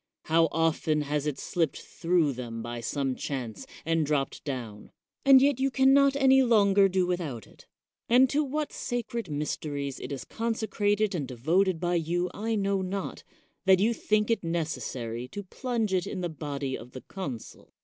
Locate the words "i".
12.33-12.55